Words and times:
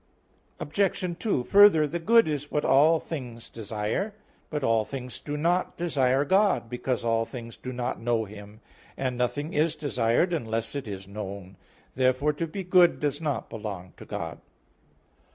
Obj. 0.59 1.19
2: 1.19 1.43
Further, 1.43 1.85
the 1.87 1.99
good 1.99 2.27
is 2.27 2.49
what 2.49 2.65
all 2.65 2.99
things 2.99 3.51
desire. 3.51 4.15
But 4.49 4.63
all 4.63 4.83
things 4.83 5.19
do 5.19 5.37
not 5.37 5.77
desire 5.77 6.25
God, 6.25 6.67
because 6.71 7.05
all 7.05 7.23
things 7.23 7.55
do 7.55 7.71
not 7.71 8.01
know 8.01 8.25
Him; 8.25 8.61
and 8.97 9.15
nothing 9.15 9.53
is 9.53 9.75
desired 9.75 10.33
unless 10.33 10.73
it 10.73 10.87
is 10.87 11.07
known. 11.07 11.55
Therefore 11.93 12.33
to 12.33 12.47
be 12.47 12.63
good 12.63 12.99
does 12.99 13.21
not 13.21 13.47
belong 13.47 13.93
to 13.97 14.05
God. 14.05 14.39